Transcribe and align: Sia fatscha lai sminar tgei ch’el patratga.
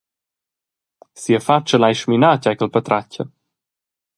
Sia 1.21 1.39
fatscha 1.47 1.77
lai 1.81 1.95
sminar 2.01 2.37
tgei 2.39 2.57
ch’el 2.57 2.73
patratga. 2.73 3.23